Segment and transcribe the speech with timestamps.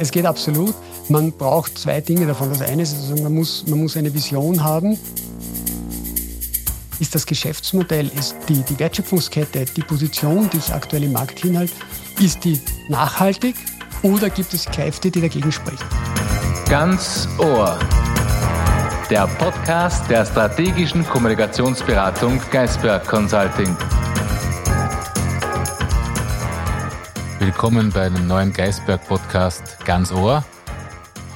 [0.00, 0.74] Es geht absolut.
[1.08, 2.50] Man braucht zwei Dinge davon.
[2.50, 4.98] Das eine ist, also man, muss, man muss eine Vision haben.
[7.00, 11.72] Ist das Geschäftsmodell, ist die, die Wertschöpfungskette, die Position, die ich aktuell im Markt hinhalte,
[12.20, 13.54] ist die nachhaltig
[14.02, 15.86] oder gibt es Kräfte, die dagegen sprechen?
[16.68, 17.78] Ganz Ohr.
[19.10, 23.76] Der Podcast der strategischen Kommunikationsberatung Geisberg Consulting.
[27.40, 30.44] Willkommen bei einem neuen Geisberg-Podcast Ganz Ohr.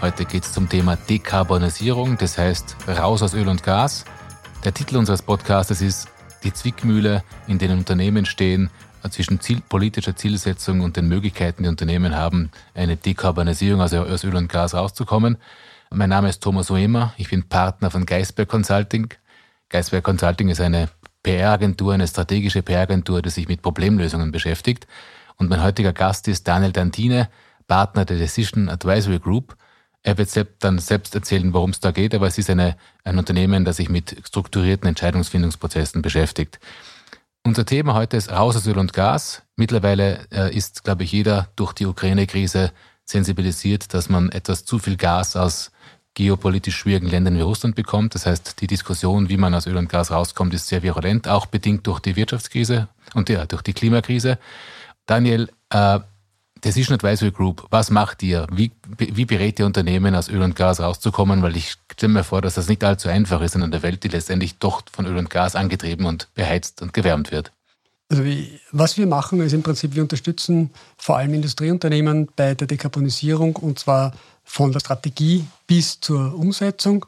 [0.01, 4.05] Heute geht es zum Thema Dekarbonisierung, das heißt raus aus Öl und Gas.
[4.65, 6.09] Der Titel unseres Podcasts ist
[6.43, 8.69] Die Zwickmühle, in denen Unternehmen stehen,
[9.11, 14.35] zwischen Ziel, politischer Zielsetzung und den Möglichkeiten, die Unternehmen haben, eine Dekarbonisierung, also aus Öl
[14.35, 15.39] und Gas rauszukommen.
[15.91, 19.15] Mein Name ist Thomas Oemer, ich bin Partner von Geisberg Consulting.
[19.69, 20.89] Geisberg Consulting ist eine
[21.23, 24.89] PR-Agentur, eine strategische PR-Agentur, die sich mit Problemlösungen beschäftigt.
[25.37, 27.29] Und mein heutiger Gast ist Daniel Dantine,
[27.67, 29.57] Partner der Decision Advisory Group.
[30.03, 33.65] Er wird dann selbst erzählen, worum es da geht, aber es ist eine, ein Unternehmen,
[33.65, 36.59] das sich mit strukturierten Entscheidungsfindungsprozessen beschäftigt.
[37.45, 39.43] Unser Thema heute ist Raus aus Öl und Gas.
[39.57, 42.73] Mittlerweile äh, ist, glaube ich, jeder durch die Ukraine-Krise
[43.05, 45.73] sensibilisiert, dass man etwas zu viel Gas aus
[46.15, 48.15] geopolitisch schwierigen Ländern wie Russland bekommt.
[48.15, 51.47] Das heißt, die Diskussion, wie man aus Öl und Gas rauskommt, ist sehr virulent, auch
[51.47, 54.39] bedingt durch die Wirtschaftskrise und ja, durch die Klimakrise.
[55.07, 56.01] Daniel, äh,
[56.65, 58.47] Decision Advisory Group, was macht ihr?
[58.53, 61.43] Wie, wie berät ihr Unternehmen, aus Öl und Gas rauszukommen?
[61.43, 64.09] Weil ich stelle mir vor, dass das nicht allzu einfach ist in einer Welt, die
[64.09, 67.51] letztendlich doch von Öl und Gas angetrieben und beheizt und gewärmt wird.
[68.11, 72.67] Also wie, was wir machen, ist im Prinzip, wir unterstützen vor allem Industrieunternehmen bei der
[72.67, 74.13] Dekarbonisierung und zwar
[74.45, 77.07] von der Strategie bis zur Umsetzung.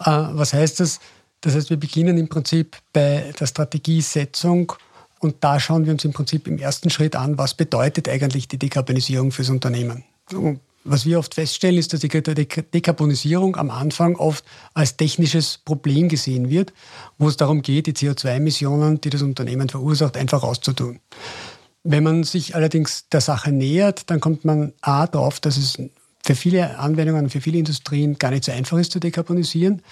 [0.00, 1.00] Äh, was heißt das?
[1.40, 4.72] Das heißt, wir beginnen im Prinzip bei der Strategiesetzung
[5.20, 8.58] und da schauen wir uns im Prinzip im ersten Schritt an, was bedeutet eigentlich die
[8.58, 10.04] Dekarbonisierung fürs Unternehmen.
[10.32, 16.08] Und was wir oft feststellen, ist, dass die Dekarbonisierung am Anfang oft als technisches Problem
[16.08, 16.72] gesehen wird,
[17.18, 21.00] wo es darum geht, die CO2-Emissionen, die das Unternehmen verursacht, einfach rauszutun.
[21.82, 25.78] Wenn man sich allerdings der Sache nähert, dann kommt man A darauf, dass es
[26.22, 29.82] für viele Anwendungen, für viele Industrien gar nicht so einfach ist zu dekarbonisieren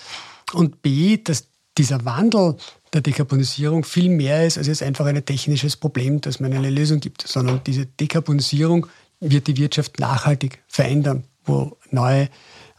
[0.53, 1.47] und B, dass
[1.78, 2.56] dieser Wandel
[2.92, 7.00] der Dekarbonisierung viel mehr ist als jetzt einfach ein technisches Problem, dass man eine Lösung
[7.00, 8.87] gibt, sondern diese Dekarbonisierung
[9.20, 12.28] wird die Wirtschaft nachhaltig verändern, wo neue,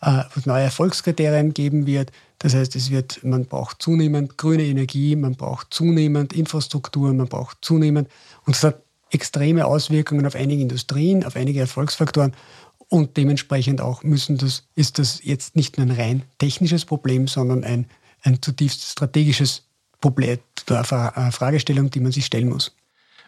[0.01, 2.11] äh, wo neue Erfolgskriterien geben wird.
[2.39, 7.57] Das heißt, es wird, man braucht zunehmend grüne Energie, man braucht zunehmend Infrastruktur, man braucht
[7.61, 8.07] zunehmend,
[8.45, 12.33] und es hat extreme Auswirkungen auf einige Industrien, auf einige Erfolgsfaktoren.
[12.89, 17.63] Und dementsprechend auch müssen das, ist das jetzt nicht nur ein rein technisches Problem, sondern
[17.63, 17.87] ein,
[18.27, 19.63] ein zutiefst strategisches
[20.01, 20.39] Problem,
[20.69, 22.75] eine Fragestellung, die man sich stellen muss.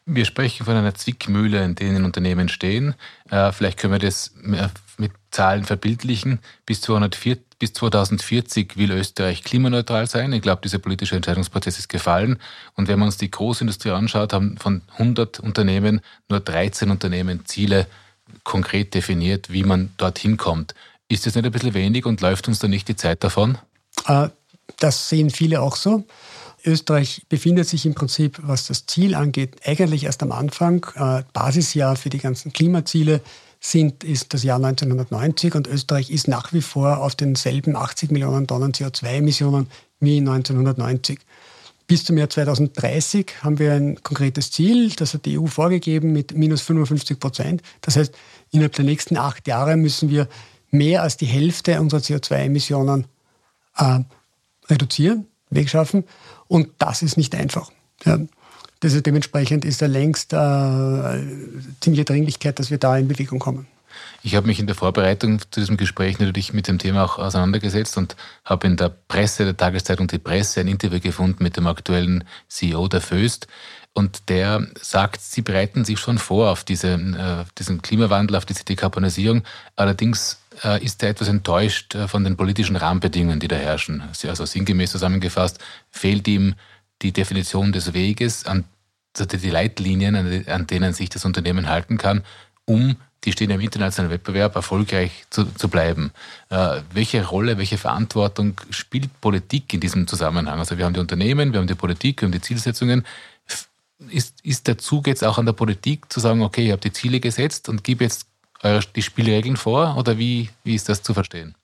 [0.06, 2.96] Wir sprechen von einer Zwickmühle, in denen Unternehmen stehen.
[3.30, 4.34] Äh, vielleicht können wir das
[4.98, 6.40] mit Zahlen verbildlichen.
[6.66, 10.34] Bis, 240, bis 2040 will Österreich klimaneutral sein.
[10.34, 12.40] Ich glaube, dieser politische Entscheidungsprozess ist gefallen.
[12.76, 17.86] Und wenn man uns die Großindustrie anschaut, haben von 100 Unternehmen nur 13 Unternehmen Ziele
[18.44, 20.74] konkret definiert, wie man dorthin kommt.
[21.08, 23.60] Ist das nicht ein bisschen wenig und läuft uns da nicht die Zeit davon?
[24.78, 26.03] Das sehen viele auch so.
[26.66, 30.85] Österreich befindet sich im Prinzip, was das Ziel angeht, eigentlich erst am Anfang.
[30.96, 33.22] Äh, Basisjahr für die ganzen Klimaziele
[33.59, 38.47] sind, ist das Jahr 1990 und Österreich ist nach wie vor auf denselben 80 Millionen
[38.47, 39.68] Tonnen CO2-Emissionen
[40.00, 41.19] wie 1990.
[41.88, 46.36] Bis zum Jahr 2030 haben wir ein konkretes Ziel, das hat die EU vorgegeben mit
[46.38, 47.62] minus 55 Prozent.
[47.81, 48.13] Das heißt,
[48.51, 50.28] innerhalb der nächsten acht Jahre müssen wir
[50.72, 53.07] mehr als die Hälfte unserer CO2-Emissionen
[53.78, 54.01] äh,
[54.69, 56.03] reduzieren, wegschaffen.
[56.47, 57.72] Und das ist nicht einfach.
[58.06, 58.19] Ja.
[58.81, 61.19] Das ist dementsprechend ist da längst äh,
[61.81, 63.68] ziemliche Dringlichkeit, dass wir da in Bewegung kommen.
[64.22, 67.97] Ich habe mich in der Vorbereitung zu diesem Gespräch natürlich mit dem Thema auch auseinandergesetzt
[67.97, 68.16] und
[68.46, 72.88] habe in der Presse, der Tageszeitung Die Presse, ein Interview gefunden mit dem aktuellen CEO
[72.88, 73.47] der Föst.
[73.94, 78.63] Und der sagt, sie bereiten sich schon vor auf diese, äh, diesen Klimawandel, auf diese
[78.63, 79.44] Dekarbonisierung.
[79.75, 84.03] Allerdings äh, ist er etwas enttäuscht äh, von den politischen Rahmenbedingungen, die da herrschen.
[84.24, 85.59] Also sinngemäß zusammengefasst,
[85.89, 86.56] fehlt ihm
[87.01, 88.65] die Definition des Weges, an,
[89.18, 92.24] also die Leitlinien, an denen sich das Unternehmen halten kann,
[92.65, 92.95] um
[93.25, 96.12] die stehen im internationalen Wettbewerb erfolgreich zu, zu bleiben.
[96.50, 100.59] Äh, welche Rolle, welche Verantwortung spielt Politik in diesem Zusammenhang?
[100.59, 103.06] Also wir haben die Unternehmen, wir haben die Politik, wir haben die Zielsetzungen.
[104.07, 106.94] Ist, ist der Zug jetzt auch an der Politik zu sagen, okay, ihr habt die
[106.94, 108.28] Ziele gesetzt und gib jetzt
[108.63, 111.56] eure, die Spielregeln vor oder wie, wie ist das zu verstehen?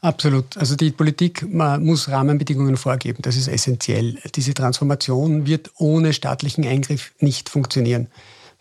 [0.00, 0.56] Absolut.
[0.56, 3.22] Also die Politik muss Rahmenbedingungen vorgeben.
[3.22, 4.18] Das ist essentiell.
[4.34, 8.08] Diese Transformation wird ohne staatlichen Eingriff nicht funktionieren.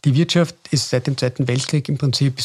[0.06, 2.42] Die Wirtschaft ist seit dem Zweiten Weltkrieg im Prinzip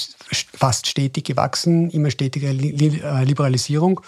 [0.53, 4.00] fast stetig gewachsen, immer stetiger äh, Liberalisierung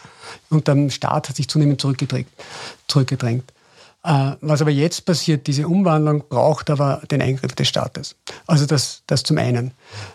[0.51, 2.29] und der Staat hat sich zunehmend zurückgedrängt.
[4.03, 8.17] Äh, was aber jetzt passiert, diese Umwandlung braucht aber den Eingriff des Staates.
[8.47, 9.73] Also das, das zum einen.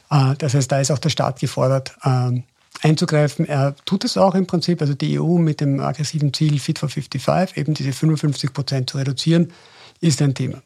[0.10, 2.44] Äh, das heißt, da ist auch der Staat gefordert, ähm,
[2.82, 3.46] einzugreifen.
[3.46, 6.90] Er tut es auch im Prinzip, also die EU mit dem aggressiven Ziel Fit for
[6.90, 9.54] 55, eben diese 55 Prozent zu reduzieren,
[10.02, 10.62] ist ein Thema.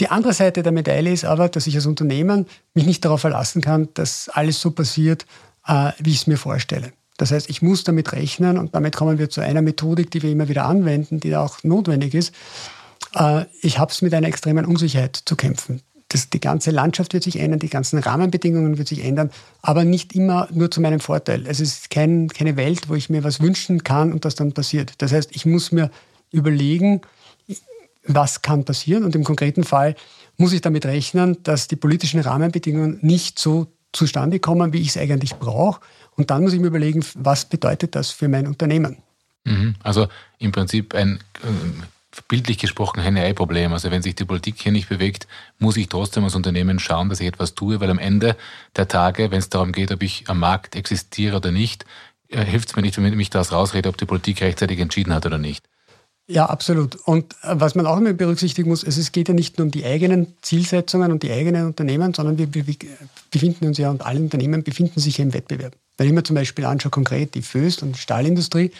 [0.00, 3.60] Die andere Seite der Medaille ist aber, dass ich als Unternehmen mich nicht darauf verlassen
[3.60, 5.26] kann, dass alles so passiert,
[5.66, 6.92] äh, wie ich es mir vorstelle.
[7.20, 10.30] Das heißt, ich muss damit rechnen und damit kommen wir zu einer Methodik, die wir
[10.30, 12.34] immer wieder anwenden, die auch notwendig ist.
[13.14, 15.82] Äh, ich habe es mit einer extremen Unsicherheit zu kämpfen.
[16.08, 19.30] Das, die ganze Landschaft wird sich ändern, die ganzen Rahmenbedingungen wird sich ändern,
[19.60, 21.46] aber nicht immer nur zu meinem Vorteil.
[21.46, 24.94] Es ist kein, keine Welt, wo ich mir was wünschen kann und das dann passiert.
[24.96, 25.90] Das heißt, ich muss mir
[26.32, 27.02] überlegen,
[28.04, 29.04] was kann passieren.
[29.04, 29.94] Und im konkreten Fall
[30.38, 34.96] muss ich damit rechnen, dass die politischen Rahmenbedingungen nicht so zustande kommen, wie ich es
[34.96, 35.80] eigentlich brauche.
[36.20, 38.98] Und dann muss ich mir überlegen, was bedeutet das für mein Unternehmen.
[39.44, 39.74] Mhm.
[39.82, 40.06] Also
[40.38, 43.72] im Prinzip ein äh, bildlich gesprochen Henne-Ei-Problem.
[43.72, 45.26] Also wenn sich die Politik hier nicht bewegt,
[45.58, 48.36] muss ich trotzdem als Unternehmen schauen, dass ich etwas tue, weil am Ende
[48.76, 51.86] der Tage, wenn es darum geht, ob ich am Markt existiere oder nicht,
[52.28, 55.14] äh, hilft es mir nicht, wenn ich mich daraus rausrede, ob die Politik rechtzeitig entschieden
[55.14, 55.64] hat oder nicht.
[56.30, 56.94] Ja, absolut.
[57.06, 59.84] Und äh, was man auch immer berücksichtigen muss, es geht ja nicht nur um die
[59.84, 62.46] eigenen Zielsetzungen und die eigenen Unternehmen, sondern wir,
[63.32, 65.74] befinden uns ja und alle Unternehmen befinden sich ja im Wettbewerb.
[65.98, 68.70] Wenn ich mir zum Beispiel anschaue, konkret die Föst- und Stahlindustrie,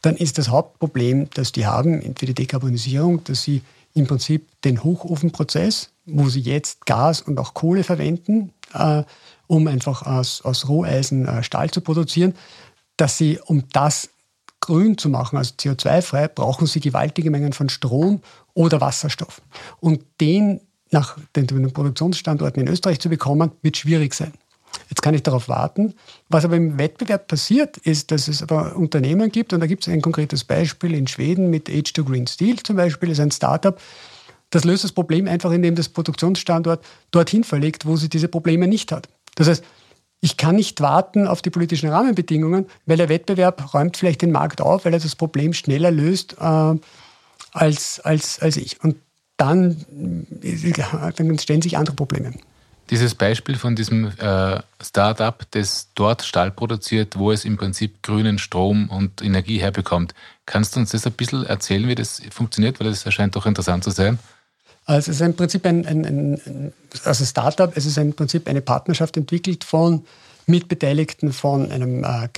[0.00, 3.62] dann ist das Hauptproblem, das die haben für die Dekarbonisierung, dass sie
[3.94, 9.02] im Prinzip den Hochofenprozess, wo sie jetzt Gas und auch Kohle verwenden, äh,
[9.48, 12.34] um einfach aus, aus Roheisen äh, Stahl zu produzieren,
[12.96, 14.08] dass sie, um das
[14.62, 18.22] grün zu machen, also CO2-frei, brauchen sie gewaltige Mengen von Strom
[18.54, 19.42] oder Wasserstoff.
[19.80, 20.60] Und den
[20.92, 24.32] nach den, Produktionsstandorten in Österreich zu bekommen, wird schwierig sein.
[24.88, 25.94] Jetzt kann ich darauf warten.
[26.28, 29.92] Was aber im Wettbewerb passiert, ist, dass es aber Unternehmen gibt, und da gibt es
[29.92, 33.78] ein konkretes Beispiel in Schweden mit H2 Green Steel zum Beispiel, ist ein Startup,
[34.50, 38.92] das löst das Problem einfach, indem das Produktionsstandort dorthin verlegt, wo sie diese Probleme nicht
[38.92, 39.08] hat.
[39.34, 39.64] Das heißt,
[40.24, 44.60] ich kann nicht warten auf die politischen Rahmenbedingungen, weil der Wettbewerb räumt vielleicht den Markt
[44.60, 46.74] auf, weil er das Problem schneller löst äh,
[47.52, 48.82] als, als, als ich.
[48.84, 48.96] Und
[49.36, 49.84] dann,
[50.40, 52.32] äh, dann stellen sich andere Probleme.
[52.88, 58.38] Dieses Beispiel von diesem äh, Start-up, das dort Stahl produziert, wo es im Prinzip grünen
[58.38, 60.14] Strom und Energie herbekommt.
[60.46, 62.78] Kannst du uns das ein bisschen erzählen, wie das funktioniert?
[62.78, 64.20] Weil das erscheint doch interessant zu sein.
[64.84, 66.72] Also es ist im Prinzip ein, ein, ein
[67.04, 70.04] also Startup, es ist im Prinzip eine Partnerschaft entwickelt von
[70.46, 72.28] Mitbeteiligten von einem äh,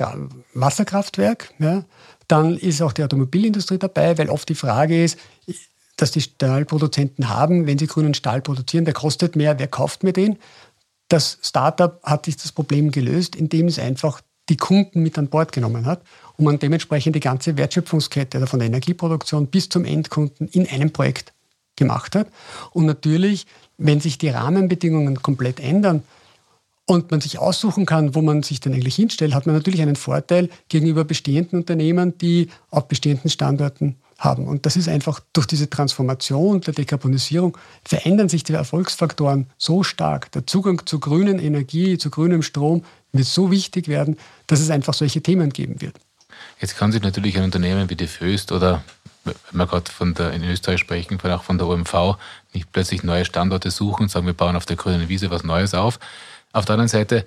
[0.52, 1.54] Wasserkraftwerk.
[1.58, 1.84] Ja.
[2.28, 5.18] Dann ist auch die Automobilindustrie dabei, weil oft die Frage ist,
[5.96, 10.12] dass die Stahlproduzenten haben, wenn sie grünen Stahl produzieren, der kostet mehr, wer kauft mir
[10.12, 10.38] den?
[11.08, 15.52] Das Startup hat sich das Problem gelöst, indem es einfach die Kunden mit an Bord
[15.52, 16.02] genommen hat
[16.36, 20.90] und man dementsprechend die ganze Wertschöpfungskette also von der Energieproduktion bis zum Endkunden in einem
[20.90, 21.33] Projekt
[21.76, 22.28] gemacht hat.
[22.72, 23.46] Und natürlich,
[23.78, 26.02] wenn sich die Rahmenbedingungen komplett ändern
[26.86, 29.96] und man sich aussuchen kann, wo man sich denn eigentlich hinstellt, hat man natürlich einen
[29.96, 34.46] Vorteil gegenüber bestehenden Unternehmen, die auf bestehenden Standorten haben.
[34.46, 40.30] Und das ist einfach durch diese Transformation der Dekarbonisierung verändern sich die Erfolgsfaktoren so stark.
[40.32, 44.16] Der Zugang zu grünen Energie, zu grünem Strom wird so wichtig werden,
[44.46, 45.96] dass es einfach solche Themen geben wird.
[46.60, 48.82] Jetzt kann sich natürlich ein Unternehmen wie die Föst oder
[49.24, 52.16] wenn wir gerade von der, in Österreich sprechen, auch von der OMV,
[52.52, 55.74] nicht plötzlich neue Standorte suchen und sagen, wir bauen auf der grünen Wiese was Neues
[55.74, 55.98] auf.
[56.52, 57.24] Auf der anderen Seite,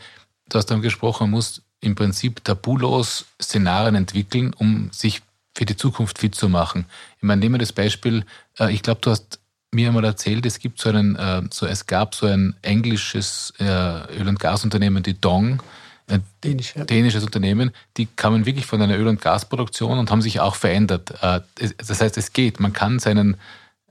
[0.50, 5.22] du hast dann gesprochen, man muss im Prinzip tabulos Szenarien entwickeln, um sich
[5.56, 6.86] für die Zukunft fit zu machen.
[7.18, 8.25] Ich meine, nehmen wir das Beispiel,
[8.60, 9.39] äh, ich glaube, du hast
[9.72, 13.63] mir einmal erzählt, es gibt so einen, äh, so, es gab so ein englisches äh,
[13.63, 15.62] Öl- und Gasunternehmen, die Dong,
[16.08, 16.86] ein Dänisch, ja.
[16.86, 21.14] dänisches Unternehmen, die kamen wirklich von einer Öl- und Gasproduktion und haben sich auch verändert.
[21.22, 22.62] Das heißt, es geht.
[22.62, 23.36] Man kann seinen,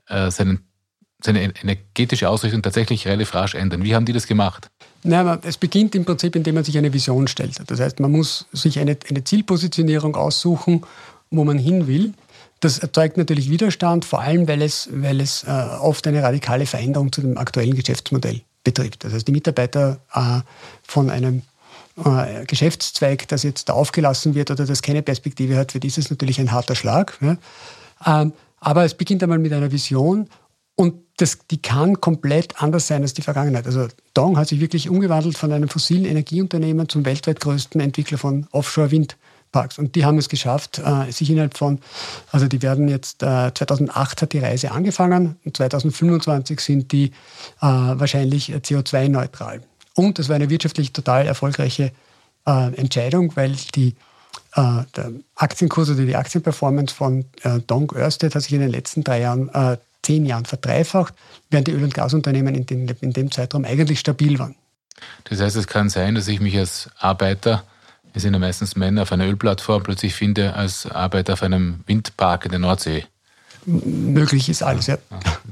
[0.07, 0.65] seinen,
[1.21, 3.83] seine energetische Ausrichtung tatsächlich relativ rasch ändern.
[3.83, 4.71] Wie haben die das gemacht?
[5.03, 7.61] Nein, es beginnt im Prinzip, indem man sich eine Vision stellt.
[7.67, 10.83] Das heißt, man muss sich eine, eine Zielpositionierung aussuchen
[11.29, 12.13] wo man hin will.
[12.59, 17.11] Das erzeugt natürlich Widerstand, vor allem weil es, weil es äh, oft eine radikale Veränderung
[17.11, 19.03] zu dem aktuellen Geschäftsmodell betrifft.
[19.03, 20.39] Das heißt, die Mitarbeiter äh,
[20.81, 21.43] von einem
[22.05, 25.97] äh, Geschäftszweig, das jetzt da aufgelassen wird oder das keine Perspektive hat, für die ist
[25.97, 27.17] es natürlich ein harter Schlag.
[27.21, 27.37] Ja.
[28.05, 30.29] Ähm, aber es beginnt einmal mit einer Vision
[30.75, 33.65] und das, die kann komplett anders sein als die Vergangenheit.
[33.65, 38.47] Also Dong hat sich wirklich umgewandelt von einem fossilen Energieunternehmen zum weltweit größten Entwickler von
[38.51, 39.17] Offshore-Wind.
[39.51, 39.79] Parks.
[39.79, 41.79] Und die haben es geschafft, äh, sich innerhalb von,
[42.31, 47.11] also die werden jetzt, äh, 2008 hat die Reise angefangen und 2025 sind die äh,
[47.61, 49.61] wahrscheinlich CO2-neutral.
[49.97, 51.91] Und das war eine wirtschaftlich total erfolgreiche
[52.45, 53.95] äh, Entscheidung, weil die
[54.53, 59.03] äh, der Aktienkurs oder die Aktienperformance von äh, Dong Ørsted hat sich in den letzten
[59.03, 61.15] drei Jahren, äh, zehn Jahren verdreifacht,
[61.49, 64.53] während die Öl- und Gasunternehmen in, den, in dem Zeitraum eigentlich stabil waren.
[65.23, 67.63] Das heißt, es kann sein, dass ich mich als Arbeiter,
[68.13, 72.45] es sind ja meistens Männer, auf einer Ölplattform plötzlich finde als Arbeiter auf einem Windpark
[72.45, 73.05] in der Nordsee.
[73.65, 74.97] Möglich ist alles, ja.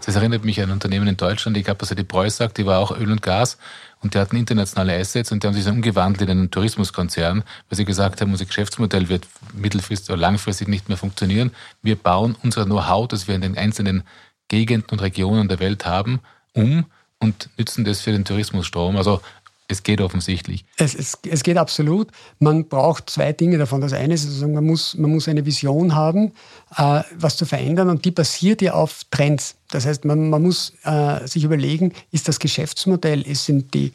[0.06, 2.66] Das erinnert mich an ein Unternehmen in Deutschland, ich glaube, was die Preuß sagt, die
[2.66, 3.58] war auch Öl und Gas
[4.06, 7.76] und die hatten internationale Assets und die haben sich dann umgewandelt in einen Tourismuskonzern, weil
[7.76, 11.50] sie gesagt haben, unser Geschäftsmodell wird mittelfristig oder langfristig nicht mehr funktionieren.
[11.82, 14.04] Wir bauen unser Know-how, das wir in den einzelnen
[14.48, 16.20] Gegenden und Regionen der Welt haben,
[16.54, 16.86] um
[17.18, 18.96] und nützen das für den Tourismusstrom.
[18.96, 19.22] Also
[19.68, 20.64] es geht offensichtlich.
[20.78, 22.10] Es, es, es, geht absolut.
[22.40, 23.82] Man braucht zwei Dinge davon.
[23.82, 26.34] Das eine ist, also man, muss, man muss eine Vision haben,
[26.78, 29.56] äh, was zu verändern und die basiert ja auf Trends.
[29.72, 33.92] Das heißt, man, man muss äh, sich überlegen, ist das Geschäftsmodell, ist, sind die,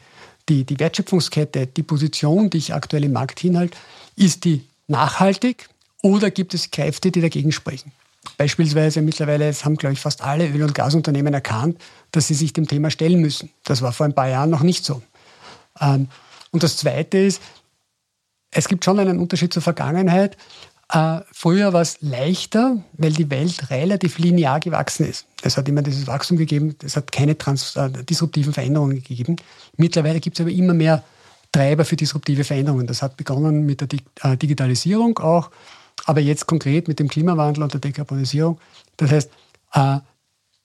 [0.49, 3.77] die, die Wertschöpfungskette, die Position, die ich aktuell im Markt hinhalte,
[4.17, 5.69] ist die nachhaltig
[6.01, 7.93] oder gibt es Kräfte, die dagegen sprechen?
[8.37, 11.79] Beispielsweise mittlerweile haben, glaube ich, fast alle Öl- und Gasunternehmen erkannt,
[12.11, 13.49] dass sie sich dem Thema stellen müssen.
[13.63, 15.01] Das war vor ein paar Jahren noch nicht so.
[15.79, 16.07] Ähm,
[16.51, 17.41] und das Zweite ist,
[18.51, 20.37] es gibt schon einen Unterschied zur Vergangenheit.
[20.91, 25.25] Äh, früher war es leichter, weil die Welt relativ linear gewachsen ist.
[25.41, 29.37] Es hat immer dieses Wachstum gegeben, es hat keine trans äh, disruptiven Veränderungen gegeben.
[29.77, 31.03] Mittlerweile gibt es aber immer mehr
[31.53, 32.87] Treiber für disruptive Veränderungen.
[32.87, 35.49] Das hat begonnen mit der Di äh, Digitalisierung auch,
[36.05, 38.59] aber jetzt konkret mit dem Klimawandel und der Dekarbonisierung.
[38.97, 39.31] Das heißt,
[39.73, 39.97] äh,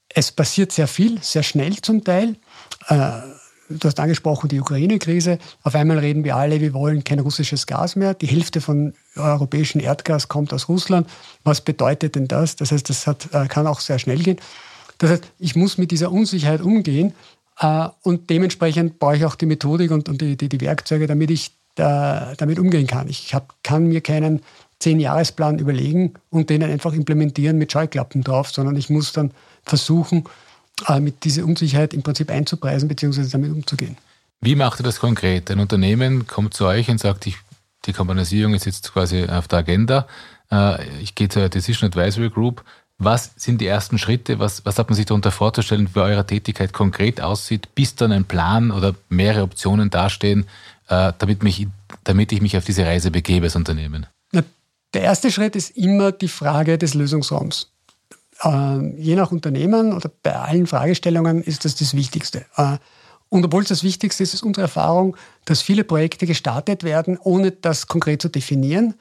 [0.09, 2.37] es passiert sehr viel, sehr schnell zum Teil.
[3.68, 5.38] Du hast angesprochen, die Ukraine-Krise.
[5.62, 8.14] Auf einmal reden wir alle, wir wollen kein russisches Gas mehr.
[8.14, 11.08] Die Hälfte von europäischem Erdgas kommt aus Russland.
[11.42, 12.54] Was bedeutet denn das?
[12.54, 14.38] Das heißt, das hat, äh, kann auch sehr schnell gehen.
[14.99, 17.12] Das heißt, ich muss mit dieser Unsicherheit umgehen
[17.61, 21.30] äh, und dementsprechend brauche ich auch die Methodik und, und die, die, die, Werkzeuge, damit
[21.30, 23.08] ich da, damit umgehen kann.
[23.08, 24.42] Ich hab, kann mir keinen
[24.78, 29.32] Zehn-Jahresplan überlegen und den einfach implementieren mit Scheuklappen drauf, sondern ich muss dann
[29.64, 30.25] versuchen,
[31.00, 33.28] mit dieser Unsicherheit im Prinzip einzupreisen bzw.
[33.30, 33.97] damit umzugehen.
[34.40, 35.50] Wie macht ihr das konkret?
[35.50, 37.37] Ein Unternehmen kommt zu euch und sagt, ich,
[37.87, 40.06] die Komponentisierung ist jetzt quasi auf der Agenda.
[40.50, 42.62] Äh, ich gehe zur Decision Advisory Group.
[42.99, 44.38] Was sind die ersten Schritte?
[44.38, 48.25] Was, was hat man sich darunter vorzustellen, wie eure Tätigkeit konkret aussieht, bis dann ein
[48.25, 50.47] Plan oder mehrere Optionen dastehen,
[50.88, 51.66] äh, damit, mich,
[52.04, 54.06] damit ich mich auf diese Reise begebe als Unternehmen?
[54.97, 57.71] Der erste Schritt ist immer die Frage des Lösungsraums.
[58.43, 62.45] Äh, je nach Unternehmen oder bei allen Fragestellungen ist das das Wichtigste.
[62.57, 62.78] Äh,
[63.28, 67.50] und obwohl es das Wichtigste ist, ist unsere Erfahrung, dass viele Projekte gestartet werden, ohne
[67.50, 68.95] das konkret zu definieren.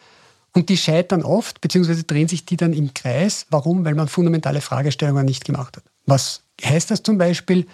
[0.54, 3.46] Und die scheitern oft, beziehungsweise drehen sich die dann im Kreis.
[3.50, 3.84] Warum?
[3.86, 5.84] Weil man fundamentale Fragestellungen nicht gemacht hat.
[6.06, 7.68] Was heißt das zum Beispiel?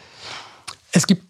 [0.91, 1.23] Es gibt,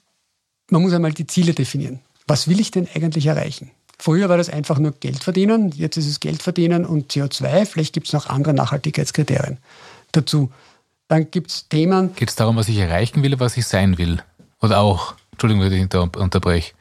[0.69, 1.99] man muss einmal die Ziele definieren.
[2.25, 3.71] Was will ich denn eigentlich erreichen?
[3.99, 7.65] Früher war das einfach nur Geld verdienen, jetzt ist es Geld verdienen und CO2.
[7.65, 9.59] Vielleicht gibt es noch andere Nachhaltigkeitskriterien
[10.11, 10.51] dazu.
[11.07, 12.15] Dann gibt es Themen.
[12.15, 14.23] Geht es darum, was ich erreichen will oder was ich sein will?
[14.61, 16.73] Oder auch, Entschuldigung, wenn ich unterbreche.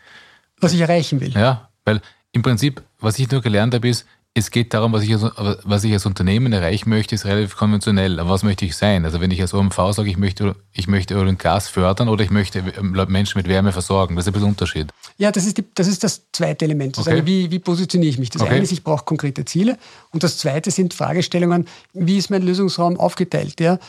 [0.61, 1.31] Was ich erreichen will.
[1.33, 2.01] Ja, weil
[2.33, 5.25] im Prinzip, was ich nur gelernt habe, ist, es geht darum, was ich, als,
[5.65, 8.21] was ich als Unternehmen erreichen möchte, ist relativ konventionell.
[8.21, 9.05] Aber was möchte ich sein?
[9.05, 12.23] Also wenn ich als OMV sage, ich möchte, ich möchte Öl und Gas fördern oder
[12.23, 12.63] ich möchte
[13.09, 14.93] Menschen mit Wärme versorgen, das ist ein bisschen Unterschied.
[15.19, 16.95] Ja, das ist, die, das, ist das zweite Element.
[16.95, 17.11] Zu okay.
[17.11, 18.31] sagen, wie, wie positioniere ich mich?
[18.31, 18.55] Das okay.
[18.55, 19.77] eine ist, ich brauche konkrete Ziele.
[20.11, 23.61] Und das zweite sind Fragestellungen, wie ist mein Lösungsraum aufgeteilt?
[23.61, 23.81] Ja?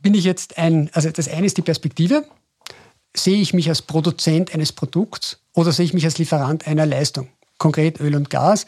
[0.00, 2.24] Bin ich jetzt ein, also das eine ist die Perspektive.
[3.16, 7.28] Sehe ich mich als Produzent eines Produkts oder sehe ich mich als Lieferant einer Leistung?
[7.58, 8.66] Konkret Öl und Gas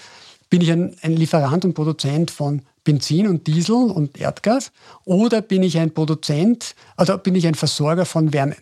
[0.51, 4.71] bin ich ein, ein Lieferant und Produzent von Benzin und Diesel und Erdgas
[5.05, 8.57] oder bin ich ein Produzent, also bin ich ein Versorger von Wärme?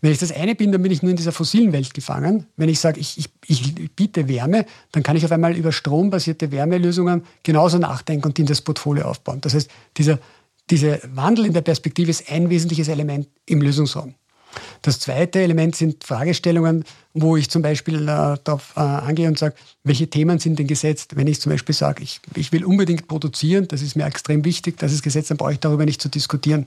[0.00, 2.46] Wenn ich das eine bin, dann bin ich nur in dieser fossilen Welt gefangen.
[2.56, 6.52] Wenn ich sage, ich, ich, ich biete Wärme, dann kann ich auf einmal über strombasierte
[6.52, 9.40] Wärmelösungen genauso nachdenken und in das Portfolio aufbauen.
[9.40, 10.20] Das heißt, dieser,
[10.70, 14.14] dieser Wandel in der Perspektive ist ein wesentliches Element im Lösungsraum.
[14.82, 16.84] Das zweite Element sind Fragestellungen,
[17.14, 21.16] wo ich zum Beispiel äh, darauf äh, angehe und sage, welche Themen sind denn gesetzt?
[21.16, 24.78] Wenn ich zum Beispiel sage, ich, ich will unbedingt produzieren, das ist mir extrem wichtig,
[24.78, 26.66] das ist gesetzt, dann brauche ich darüber nicht zu diskutieren.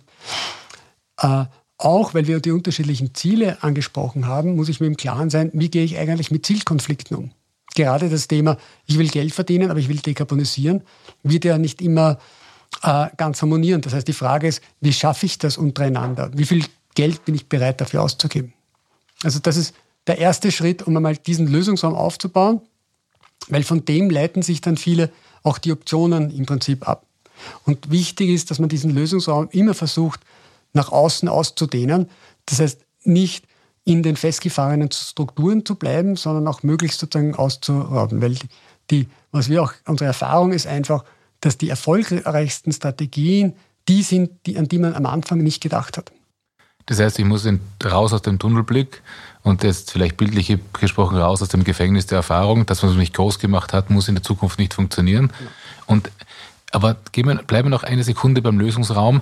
[1.19, 1.45] Äh,
[1.77, 5.69] auch weil wir die unterschiedlichen Ziele angesprochen haben, muss ich mir im Klaren sein, wie
[5.69, 7.31] gehe ich eigentlich mit Zielkonflikten um?
[7.73, 10.83] Gerade das Thema, ich will Geld verdienen, aber ich will dekarbonisieren,
[11.23, 12.19] wird ja nicht immer
[12.83, 13.81] äh, ganz harmonieren.
[13.81, 16.31] Das heißt, die Frage ist, wie schaffe ich das untereinander?
[16.33, 18.53] Wie viel Geld bin ich bereit dafür auszugeben.
[19.23, 19.73] Also das ist
[20.07, 22.61] der erste Schritt, um einmal diesen Lösungsraum aufzubauen.
[23.47, 25.11] Weil von dem leiten sich dann viele
[25.43, 27.05] auch die Optionen im Prinzip ab.
[27.65, 30.19] Und wichtig ist, dass man diesen Lösungsraum immer versucht,
[30.73, 32.09] nach außen auszudehnen.
[32.45, 33.45] Das heißt, nicht
[33.83, 38.21] in den festgefahrenen Strukturen zu bleiben, sondern auch möglichst sozusagen auszuraten.
[38.21, 38.37] Weil
[38.91, 41.03] die, was wir auch, unsere Erfahrung ist einfach,
[41.39, 43.55] dass die erfolgreichsten Strategien
[43.87, 46.11] die sind, die, an die man am Anfang nicht gedacht hat.
[46.85, 47.47] Das heißt, ich muss
[47.83, 49.01] raus aus dem Tunnelblick
[49.43, 52.65] und jetzt vielleicht bildlich gesprochen raus aus dem Gefängnis der Erfahrung.
[52.65, 55.31] Das, was man nicht groß gemacht hat, muss in der Zukunft nicht funktionieren.
[55.87, 56.11] Und,
[56.71, 59.21] aber wir, bleiben wir noch eine Sekunde beim Lösungsraum.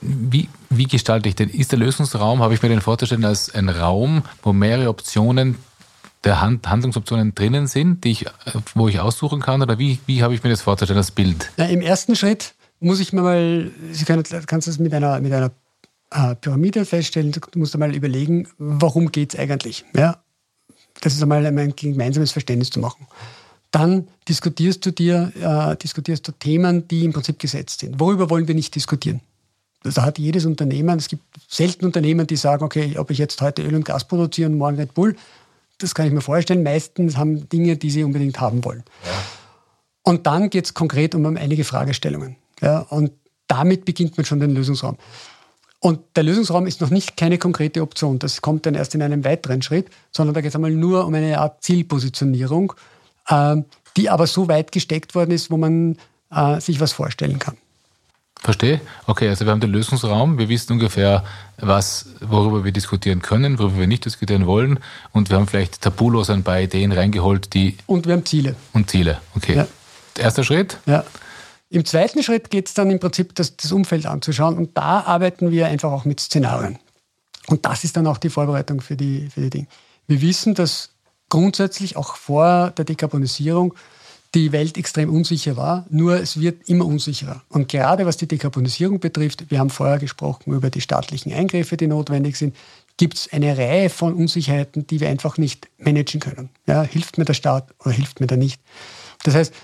[0.00, 1.48] Wie, wie gestalte ich denn?
[1.48, 5.56] Ist der Lösungsraum, habe ich mir den vorzustellen, als ein Raum, wo mehrere Optionen
[6.24, 8.26] der Hand, Handlungsoptionen drinnen sind, die ich,
[8.74, 9.62] wo ich aussuchen kann?
[9.62, 11.50] Oder wie, wie habe ich mir das vorzustellen, das Bild?
[11.56, 15.32] Na, Im ersten Schritt muss ich mir mal, Sie können, kannst das mit einer, mit
[15.32, 15.50] einer
[16.10, 19.84] äh, Pyramide feststellen, du musst einmal überlegen, warum geht es eigentlich?
[19.94, 20.22] Ja?
[21.00, 23.06] Das ist einmal ein gemeinsames Verständnis zu machen.
[23.70, 28.00] Dann diskutierst du dir, äh, diskutierst du Themen, die im Prinzip gesetzt sind.
[28.00, 29.20] Worüber wollen wir nicht diskutieren?
[29.82, 33.62] Da hat jedes Unternehmen, es gibt selten Unternehmen, die sagen, okay, ob ich jetzt heute
[33.62, 35.16] Öl und Gas produziere und morgen Red Bull,
[35.78, 36.62] das kann ich mir vorstellen.
[36.62, 38.82] Meistens haben Dinge, die sie unbedingt haben wollen.
[39.04, 39.12] Ja.
[40.02, 42.36] Und dann geht es konkret um einige Fragestellungen.
[42.60, 43.12] Ja, und
[43.46, 44.96] damit beginnt man schon den Lösungsraum.
[45.80, 48.18] Und der Lösungsraum ist noch nicht keine konkrete Option.
[48.18, 51.14] Das kommt dann erst in einem weiteren Schritt, sondern da geht es einmal nur um
[51.14, 52.72] eine Art Zielpositionierung,
[53.28, 53.56] äh,
[53.96, 55.96] die aber so weit gesteckt worden ist, wo man
[56.30, 57.56] äh, sich was vorstellen kann.
[58.40, 58.80] Verstehe.
[59.06, 61.24] Okay, also wir haben den Lösungsraum, wir wissen ungefähr,
[61.58, 64.78] was, worüber wir diskutieren können, worüber wir nicht diskutieren wollen
[65.12, 67.76] und wir haben vielleicht tabulos ein paar Ideen reingeholt, die...
[67.86, 68.54] Und wir haben Ziele.
[68.72, 69.56] Und Ziele, okay.
[69.56, 69.66] Ja.
[70.18, 70.78] Erster Schritt?
[70.86, 71.04] Ja.
[71.68, 75.50] Im zweiten Schritt geht es dann im Prinzip, das, das Umfeld anzuschauen und da arbeiten
[75.50, 76.78] wir einfach auch mit Szenarien.
[77.48, 79.66] Und das ist dann auch die Vorbereitung für die, für die Dinge.
[80.06, 80.90] Wir wissen, dass
[81.28, 83.74] grundsätzlich auch vor der Dekarbonisierung
[84.34, 87.42] die Welt extrem unsicher war, nur es wird immer unsicherer.
[87.48, 91.86] Und gerade was die Dekarbonisierung betrifft, wir haben vorher gesprochen über die staatlichen Eingriffe, die
[91.86, 92.54] notwendig sind,
[92.96, 96.50] gibt es eine Reihe von Unsicherheiten, die wir einfach nicht managen können.
[96.66, 98.60] Ja, hilft mir der Staat oder hilft mir der nicht?
[99.22, 99.54] Das heißt,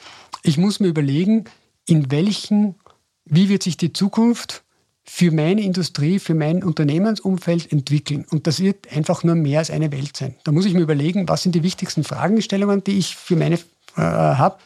[0.42, 1.44] ich muss mir überlegen,
[1.86, 2.76] in welchen,
[3.24, 4.64] wie wird sich die Zukunft
[5.04, 8.24] für meine Industrie, für mein Unternehmensumfeld entwickeln.
[8.30, 10.36] Und das wird einfach nur mehr als eine Welt sein.
[10.44, 14.00] Da muss ich mir überlegen, was sind die wichtigsten Fragestellungen, die ich für meine äh,
[14.00, 14.58] habe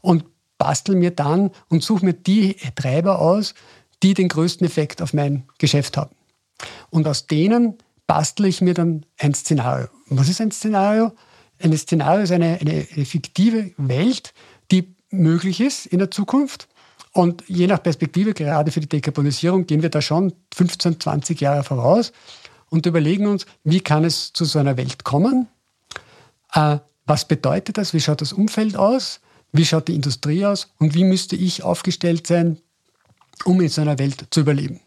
[0.00, 0.24] und
[0.58, 3.54] bastel mir dann und suche mir die Treiber aus,
[4.02, 6.14] die den größten Effekt auf mein Geschäft haben.
[6.90, 9.88] Und aus denen bastle ich mir dann ein Szenario.
[10.08, 11.12] Und was ist ein Szenario?
[11.62, 14.32] Ein Szenario ist eine, eine fiktive Welt,
[14.70, 16.68] die möglich ist in der Zukunft.
[17.12, 21.64] Und je nach Perspektive, gerade für die Dekarbonisierung, gehen wir da schon 15, 20 Jahre
[21.64, 22.12] voraus
[22.68, 25.48] und überlegen uns, wie kann es zu so einer Welt kommen?
[26.54, 27.92] Äh, was bedeutet das?
[27.92, 29.20] Wie schaut das Umfeld aus?
[29.52, 30.68] Wie schaut die Industrie aus?
[30.78, 32.58] Und wie müsste ich aufgestellt sein,
[33.44, 34.80] um in so einer Welt zu überleben?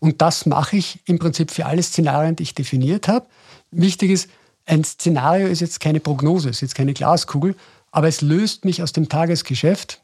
[0.00, 3.26] Und das mache ich im Prinzip für alle Szenarien, die ich definiert habe.
[3.70, 4.28] Wichtig ist,
[4.66, 7.54] ein Szenario ist jetzt keine Prognose, ist jetzt keine Glaskugel,
[7.92, 10.00] aber es löst mich aus dem Tagesgeschäft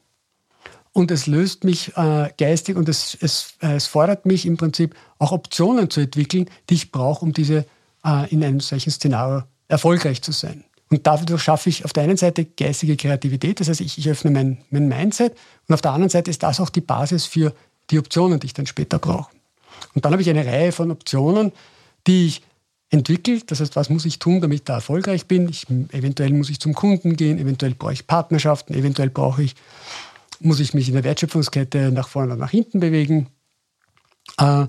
[0.93, 4.95] und es löst mich äh, geistig und es, es, äh, es fordert mich im Prinzip
[5.17, 7.65] auch Optionen zu entwickeln, die ich brauche, um diese
[8.05, 10.63] äh, in einem solchen Szenario erfolgreich zu sein.
[10.91, 14.31] Und dadurch schaffe ich auf der einen Seite geistige Kreativität, das heißt, ich, ich öffne
[14.31, 15.35] mein, mein Mindset
[15.67, 17.53] und auf der anderen Seite ist das auch die Basis für
[17.91, 19.31] die Optionen, die ich dann später brauche.
[19.93, 21.51] Und dann habe ich eine Reihe von Optionen,
[22.07, 22.41] die ich
[22.89, 23.51] entwickelt.
[23.51, 25.47] Das heißt, was muss ich tun, damit ich da erfolgreich bin?
[25.49, 29.55] Ich, eventuell muss ich zum Kunden gehen, eventuell brauche ich Partnerschaften, eventuell brauche ich,
[30.39, 33.27] muss ich mich in der Wertschöpfungskette nach vorne oder nach hinten bewegen.
[34.37, 34.67] Äh,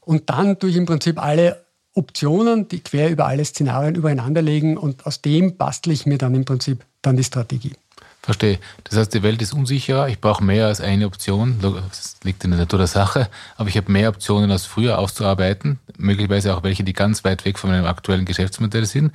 [0.00, 5.06] und dann durch im Prinzip alle Optionen, die quer über alle Szenarien übereinander legen und
[5.06, 7.72] aus dem bastle ich mir dann im Prinzip dann die Strategie.
[8.22, 8.60] Verstehe.
[8.84, 10.08] Das heißt, die Welt ist unsicherer.
[10.08, 11.58] Ich brauche mehr als eine Option.
[11.60, 13.28] Das liegt in der Natur der Sache.
[13.56, 15.80] Aber ich habe mehr Optionen als früher auszuarbeiten.
[15.98, 19.12] Möglicherweise auch welche, die ganz weit weg von meinem aktuellen Geschäftsmodell sind.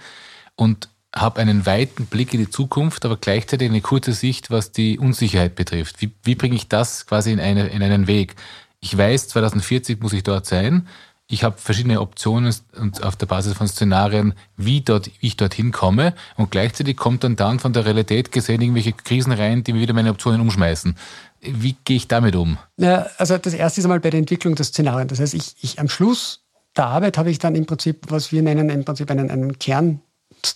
[0.55, 4.99] Und habe einen weiten Blick in die Zukunft, aber gleichzeitig eine kurze Sicht, was die
[4.99, 6.01] Unsicherheit betrifft.
[6.01, 8.35] Wie, wie bringe ich das quasi in, eine, in einen Weg?
[8.81, 10.87] Ich weiß, 2040 muss ich dort sein
[11.29, 16.13] ich habe verschiedene Optionen und auf der Basis von Szenarien, wie, dort, ich dorthin komme.
[16.37, 19.93] Und gleichzeitig kommt dann dann von der Realität gesehen irgendwelche Krisen rein, die mir wieder
[19.93, 20.95] meine Optionen umschmeißen.
[21.41, 22.57] Wie gehe ich damit um?
[22.77, 25.09] Ja, also das erste ist einmal bei der Entwicklung der Szenarien.
[25.09, 26.45] Das heißt, ich, ich am Schluss
[26.77, 30.01] der Arbeit habe ich dann im Prinzip, was wir nennen, im Prinzip einen, einen Kern,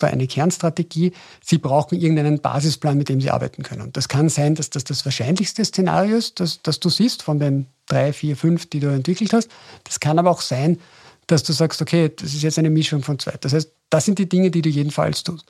[0.02, 1.14] eine Kernstrategie.
[1.44, 3.92] Sie brauchen irgendeinen Basisplan, mit dem Sie arbeiten können.
[3.94, 7.68] Das kann sein, dass das das wahrscheinlichste Szenario ist, das, das du siehst von den
[7.88, 9.50] drei, vier, fünf, die du entwickelt hast.
[9.84, 10.80] Das kann aber auch sein,
[11.28, 13.34] dass du sagst, okay, das ist jetzt eine Mischung von zwei.
[13.40, 15.46] Das heißt, das sind die Dinge, die du jedenfalls tust.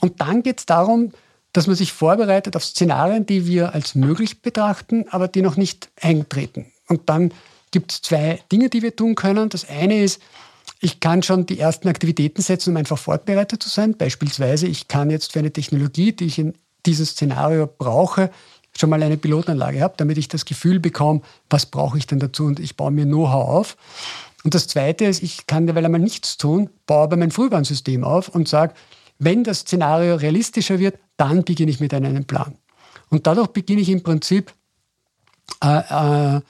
[0.00, 1.12] Und dann geht es darum,
[1.52, 5.90] dass man sich vorbereitet auf Szenarien, die wir als möglich betrachten, aber die noch nicht
[6.00, 6.66] eintreten.
[6.88, 7.32] Und dann
[7.70, 9.48] gibt es zwei Dinge, die wir tun können.
[9.48, 10.20] Das eine ist,
[10.80, 13.96] ich kann schon die ersten Aktivitäten setzen, um einfach vorbereitet zu sein.
[13.96, 16.54] Beispielsweise, ich kann jetzt für eine Technologie, die ich in
[16.86, 18.30] diesem Szenario brauche,
[18.76, 22.44] schon mal eine Pilotanlage habe, damit ich das Gefühl bekomme, was brauche ich denn dazu
[22.44, 23.76] und ich baue mir Know-how auf.
[24.42, 28.28] Und das Zweite ist, ich kann derweil einmal nichts tun, baue aber mein Frühwarnsystem auf
[28.28, 28.74] und sage,
[29.18, 32.56] wenn das Szenario realistischer wird, dann beginne ich mit einem Plan.
[33.10, 34.54] Und dadurch beginne ich im Prinzip
[35.62, 36.40] äh, äh,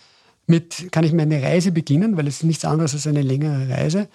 [0.51, 4.09] mit, kann ich meine Reise beginnen, weil es ist nichts anderes als eine längere Reise.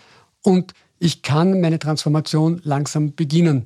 [0.44, 3.66] Und ich kann meine Transformation langsam beginnen.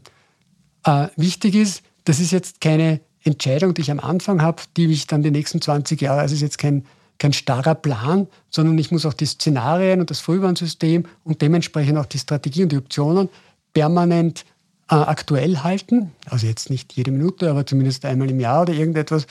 [0.85, 5.07] Äh, wichtig ist, das ist jetzt keine Entscheidung, die ich am Anfang habe, die ich
[5.07, 6.85] dann die nächsten 20 Jahre, also ist jetzt kein,
[7.17, 12.05] kein starrer Plan, sondern ich muss auch die Szenarien und das Frühwarnsystem und dementsprechend auch
[12.05, 13.29] die Strategie und die Optionen
[13.73, 14.45] permanent
[14.89, 16.11] äh, aktuell halten.
[16.25, 19.27] Also jetzt nicht jede Minute, aber zumindest einmal im Jahr oder irgendetwas,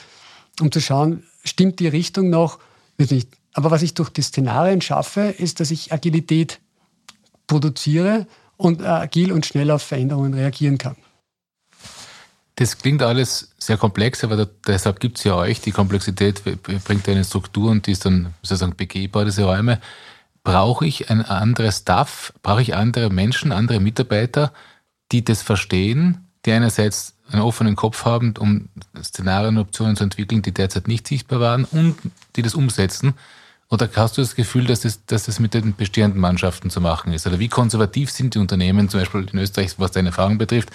[0.60, 2.58] um zu schauen, stimmt die Richtung noch?
[2.98, 3.30] Nicht.
[3.54, 6.60] Aber was ich durch die Szenarien schaffe, ist, dass ich Agilität
[7.46, 10.96] produziere und äh, agil und schnell auf Veränderungen reagieren kann.
[12.56, 15.60] Das klingt alles sehr komplex, aber deshalb gibt es ja euch.
[15.60, 16.42] Die Komplexität
[16.84, 19.80] bringt eine Struktur und die ist dann sozusagen begehbar, diese Räume.
[20.42, 22.32] Brauche ich ein anderes Staff?
[22.42, 24.52] Brauche ich andere Menschen, andere Mitarbeiter,
[25.12, 28.68] die das verstehen, die einerseits einen offenen Kopf haben, um
[29.02, 31.96] Szenarien und Optionen zu entwickeln, die derzeit nicht sichtbar waren und
[32.36, 33.14] die das umsetzen?
[33.70, 37.12] Oder hast du das Gefühl, dass das, dass das mit den bestehenden Mannschaften zu machen
[37.12, 37.26] ist?
[37.26, 40.70] Oder wie konservativ sind die Unternehmen, zum Beispiel in Österreich, was deine Erfahrung betrifft,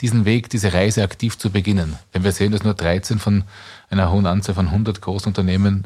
[0.00, 1.98] diesen Weg, diese Reise aktiv zu beginnen?
[2.12, 3.44] Wenn wir sehen, dass nur 13 von
[3.90, 5.84] einer hohen Anzahl von 100 Großunternehmen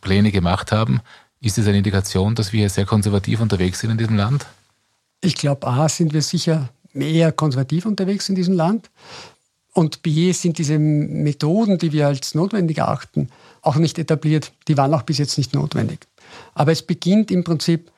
[0.00, 1.00] Pläne gemacht haben,
[1.40, 4.46] ist das eine Indikation, dass wir hier sehr konservativ unterwegs sind in diesem Land?
[5.20, 8.90] Ich glaube, A, sind wir sicher eher konservativ unterwegs in diesem Land.
[9.74, 13.28] Und B sind diese Methoden, die wir als notwendig erachten,
[13.62, 14.52] auch nicht etabliert.
[14.68, 16.00] Die waren auch bis jetzt nicht notwendig.
[16.54, 17.90] Aber es beginnt im Prinzip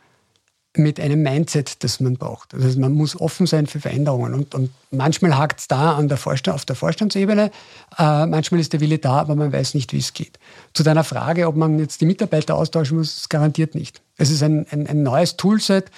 [0.77, 2.53] mit einem Mindset, das man braucht.
[2.53, 4.35] Also man muss offen sein für Veränderungen.
[4.35, 7.51] Und, und manchmal hakt es da an der Vorstand, auf der Vorstandsebene,
[7.99, 10.39] äh, manchmal ist der Wille da, aber man weiß nicht, wie es geht.
[10.73, 14.03] Zu deiner Frage, ob man jetzt die Mitarbeiter austauschen muss, garantiert nicht.
[14.17, 15.91] Es ist ein, ein, ein neues Toolset,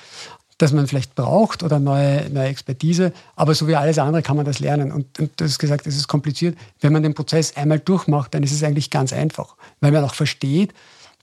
[0.59, 3.13] das man vielleicht braucht oder neue, neue Expertise.
[3.35, 4.91] Aber so wie alles andere kann man das lernen.
[4.91, 6.57] Und, und du hast gesagt, es ist kompliziert.
[6.81, 10.15] Wenn man den Prozess einmal durchmacht, dann ist es eigentlich ganz einfach, weil man auch
[10.15, 10.73] versteht,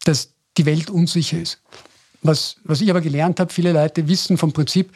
[0.06, 1.62] dass die Welt unsicher ist.
[2.22, 4.93] Was, was ich aber gelernt habe, viele Leute wissen vom Prinzip,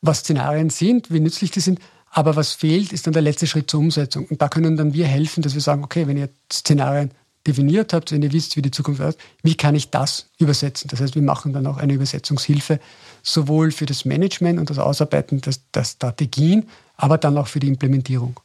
[0.00, 3.70] was Szenarien sind, wie nützlich die sind, aber was fehlt, ist dann der letzte Schritt
[3.70, 4.26] zur Umsetzung.
[4.26, 7.10] Und da können dann wir helfen, dass wir sagen, okay, wenn ihr Szenarien
[7.48, 10.88] definiert habt, wenn ihr wisst, wie die Zukunft wird, wie kann ich das übersetzen?
[10.88, 12.78] Das heißt, wir machen dann auch eine Übersetzungshilfe,
[13.22, 17.68] sowohl für das Management und das Ausarbeiten der, der Strategien, aber dann auch für die
[17.68, 18.38] Implementierung.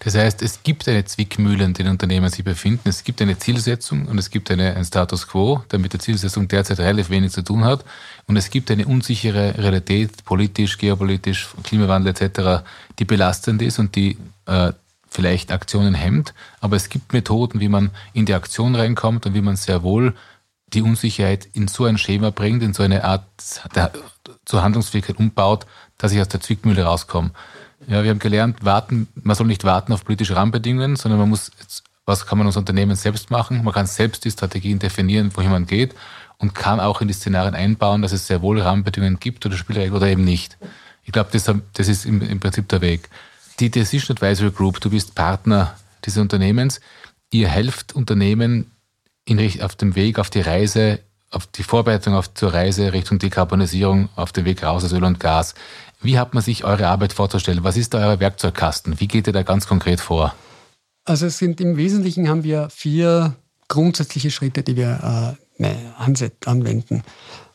[0.00, 2.88] Das heißt, es gibt eine Zwickmühle, in der Unternehmen sich befinden.
[2.88, 6.48] Es gibt eine Zielsetzung und es gibt eine, einen Status quo, der mit der Zielsetzung
[6.48, 7.84] derzeit relativ wenig zu tun hat.
[8.26, 12.64] Und es gibt eine unsichere Realität, politisch, geopolitisch, Klimawandel etc.,
[12.98, 14.72] die belastend ist und die äh,
[15.10, 19.40] vielleicht Aktionen hemmt, aber es gibt Methoden, wie man in die Aktion reinkommt und wie
[19.40, 20.14] man sehr wohl
[20.72, 23.24] die Unsicherheit in so ein Schema bringt, in so eine Art
[23.74, 23.90] der,
[24.44, 25.66] zur Handlungsfähigkeit umbaut,
[25.98, 27.32] dass ich aus der Zwickmühle rauskomme.
[27.88, 31.50] Ja, wir haben gelernt, warten, man soll nicht warten auf politische Rahmenbedingungen, sondern man muss,
[32.04, 33.64] was kann man als Unternehmen selbst machen?
[33.64, 35.94] Man kann selbst die Strategien definieren, wohin man geht
[36.38, 39.94] und kann auch in die Szenarien einbauen, dass es sehr wohl Rahmenbedingungen gibt oder Spielregeln
[39.94, 40.56] oder eben nicht.
[41.04, 43.08] Ich glaube, das, das ist im, im Prinzip der Weg
[43.60, 46.80] die Decision Advisory Group, du bist Partner dieses Unternehmens.
[47.30, 48.72] Ihr helft Unternehmen
[49.24, 54.08] in, auf dem Weg, auf die Reise, auf die Vorbereitung auf, zur Reise Richtung Dekarbonisierung,
[54.16, 55.54] auf dem Weg raus aus Öl und Gas.
[56.00, 57.62] Wie hat man sich eure Arbeit vorzustellen?
[57.62, 58.98] Was ist da euer Werkzeugkasten?
[58.98, 60.34] Wie geht ihr da ganz konkret vor?
[61.04, 63.36] Also es sind im Wesentlichen haben wir vier
[63.68, 65.74] grundsätzliche Schritte, die wir äh,
[66.46, 67.02] anwenden.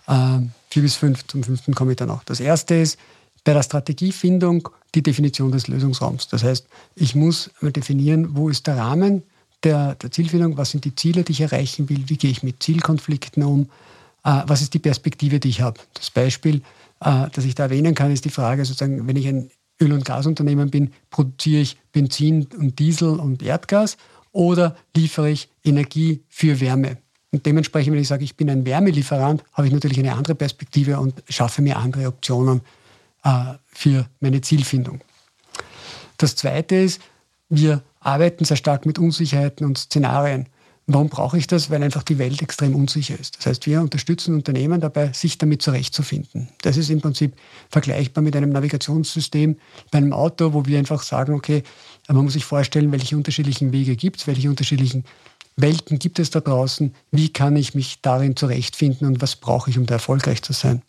[0.08, 0.40] Äh,
[0.70, 2.24] vier bis fünf, zum fünften komme ich dann auch.
[2.24, 3.00] Das erste ist,
[3.46, 6.28] bei der Strategiefindung die Definition des Lösungsraums.
[6.28, 9.24] Das heißt, ich muss definieren, wo ist der Rahmen
[9.64, 12.62] der, der Zielfindung, was sind die Ziele, die ich erreichen will, wie gehe ich mit
[12.62, 13.70] Zielkonflikten um,
[14.24, 15.80] äh, was ist die Perspektive, die ich habe.
[15.94, 16.62] Das Beispiel,
[17.00, 19.50] äh, das ich da erwähnen kann, ist die Frage, sozusagen, wenn ich ein
[19.82, 23.98] Öl- und Gasunternehmen bin, produziere ich Benzin und Diesel und Erdgas
[24.32, 26.98] oder liefere ich Energie für Wärme.
[27.32, 31.00] Und dementsprechend, wenn ich sage, ich bin ein Wärmelieferant, habe ich natürlich eine andere Perspektive
[31.00, 32.62] und schaffe mir andere Optionen
[33.68, 35.02] für meine Zielfindung.
[36.18, 37.02] Das Zweite ist,
[37.50, 40.48] wir arbeiten sehr stark mit Unsicherheiten und Szenarien.
[40.88, 41.72] Warum brauche ich das?
[41.72, 43.38] Weil einfach die Welt extrem unsicher ist.
[43.38, 46.50] Das heißt, wir unterstützen Unternehmen dabei, sich damit zurechtzufinden.
[46.62, 47.36] Das ist im Prinzip
[47.70, 49.58] vergleichbar mit einem Navigationssystem
[49.90, 51.64] bei einem Auto, wo wir einfach sagen, okay,
[52.08, 55.06] man muss sich vorstellen, welche unterschiedlichen Wege gibt es, welche unterschiedlichen
[55.56, 59.80] Welten gibt es da draußen, wie kann ich mich darin zurechtfinden und was brauche ich,
[59.80, 60.84] um da erfolgreich zu sein.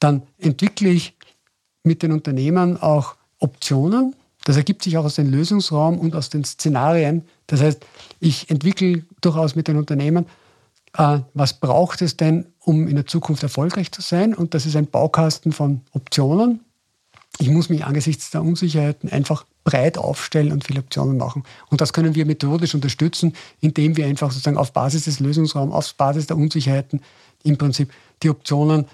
[0.00, 1.14] Dann entwickle ich
[1.82, 4.14] mit den Unternehmern auch Optionen.
[4.44, 7.24] Das ergibt sich auch aus dem Lösungsraum und aus den Szenarien.
[7.46, 7.84] Das heißt,
[8.20, 10.26] ich entwickle durchaus mit den Unternehmen,
[10.96, 14.34] äh, was braucht es denn, um in der Zukunft erfolgreich zu sein.
[14.34, 16.60] Und das ist ein Baukasten von Optionen.
[17.38, 21.44] Ich muss mich angesichts der Unsicherheiten einfach breit aufstellen und viele Optionen machen.
[21.68, 25.94] Und das können wir methodisch unterstützen, indem wir einfach sozusagen auf Basis des Lösungsraums, auf
[25.94, 27.02] Basis der Unsicherheiten
[27.44, 28.86] im Prinzip die Optionen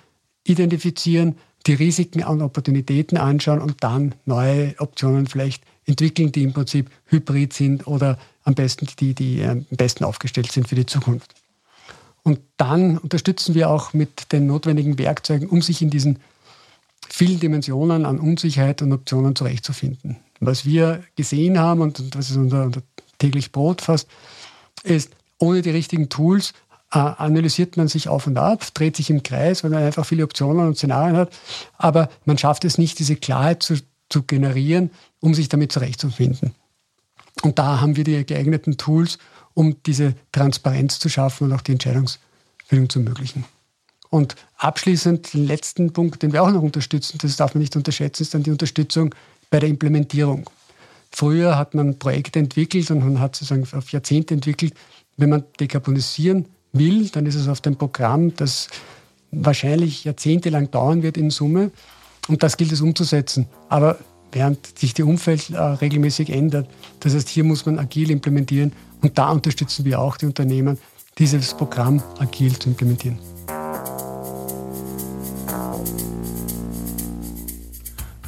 [0.42, 1.36] identifizieren,
[1.66, 7.52] die Risiken und Opportunitäten anschauen und dann neue Optionen vielleicht entwickeln, die im Prinzip hybrid
[7.52, 11.34] sind oder am besten die, die äh, am besten aufgestellt sind für die Zukunft.
[12.22, 16.18] Und dann unterstützen wir auch mit den notwendigen Werkzeugen, um sich in diesen
[17.08, 20.16] vielen Dimensionen an Unsicherheit und Optionen zurechtzufinden.
[20.40, 22.82] Was wir gesehen haben und was ist unser, unser
[23.18, 24.08] täglich Brot fast,
[24.82, 26.54] ist, ohne die richtigen Tools
[26.94, 30.66] analysiert man sich auf und ab, dreht sich im Kreis, weil man einfach viele Optionen
[30.66, 31.32] und Szenarien hat.
[31.76, 33.76] Aber man schafft es nicht, diese Klarheit zu,
[34.08, 36.54] zu generieren, um sich damit zurechtzufinden.
[37.42, 39.18] Und da haben wir die geeigneten Tools,
[39.54, 43.44] um diese Transparenz zu schaffen und auch die Entscheidungsfindung zu ermöglichen.
[44.10, 48.22] Und abschließend den letzten Punkt, den wir auch noch unterstützen, das darf man nicht unterschätzen,
[48.22, 49.12] ist dann die Unterstützung
[49.50, 50.48] bei der Implementierung.
[51.10, 54.74] Früher hat man Projekte entwickelt und man hat sozusagen auf Jahrzehnte entwickelt.
[55.16, 58.68] Wenn man dekarbonisieren will, dann ist es auf dem Programm, das
[59.30, 61.70] wahrscheinlich jahrzehntelang dauern wird in Summe.
[62.28, 63.46] Und das gilt es umzusetzen.
[63.68, 63.98] Aber
[64.32, 66.68] während sich das Umfeld äh, regelmäßig ändert,
[67.00, 68.72] das heißt, hier muss man agil implementieren.
[69.02, 70.78] Und da unterstützen wir auch die Unternehmen,
[71.18, 73.18] dieses Programm agil zu implementieren.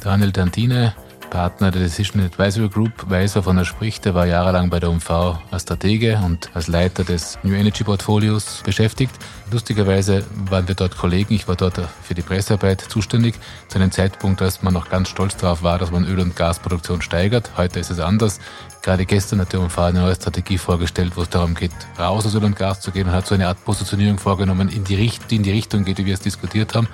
[0.01, 0.95] Daniel Dantine,
[1.29, 4.05] Partner der Decision Advisory Group, weiß, wovon er spricht.
[4.05, 5.09] Er war jahrelang bei der UMV
[5.51, 9.13] als Stratege und als Leiter des New Energy Portfolios beschäftigt.
[9.51, 11.33] Lustigerweise waren wir dort Kollegen.
[11.33, 13.35] Ich war dort für die Pressearbeit zuständig,
[13.67, 17.01] zu einem Zeitpunkt, als man noch ganz stolz darauf war, dass man Öl- und Gasproduktion
[17.01, 17.51] steigert.
[17.57, 18.39] Heute ist es anders.
[18.81, 22.35] Gerade gestern hat der UMV eine neue Strategie vorgestellt, wo es darum geht, raus aus
[22.35, 25.31] Öl und Gas zu gehen und hat so eine Art Positionierung vorgenommen, in die, Richt
[25.31, 26.87] in die Richtung geht, wie wir es diskutiert haben.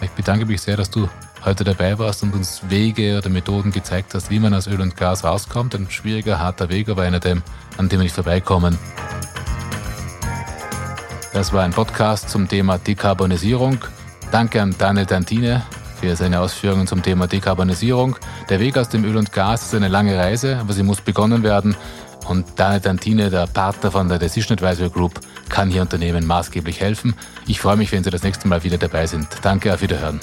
[0.00, 1.08] Ich bedanke mich sehr, dass du
[1.44, 4.96] heute dabei warst und uns Wege oder Methoden gezeigt hast, wie man aus Öl und
[4.96, 5.74] Gas rauskommt.
[5.74, 7.42] Ein schwieriger, harter Weg, aber einer, dem,
[7.76, 8.78] an dem wir nicht vorbeikommen.
[11.32, 13.78] Das war ein Podcast zum Thema Dekarbonisierung.
[14.32, 15.62] Danke an Daniel Dantine
[16.00, 18.16] für seine Ausführungen zum Thema Dekarbonisierung.
[18.48, 21.42] Der Weg aus dem Öl und Gas ist eine lange Reise, aber sie muss begonnen
[21.42, 21.76] werden.
[22.26, 27.14] Und Daniel Dantine, der Partner von der Decision Advisory Group, kann hier Unternehmen maßgeblich helfen.
[27.46, 29.28] Ich freue mich, wenn Sie das nächste Mal wieder dabei sind.
[29.42, 30.20] Danke, auf Wiederhören.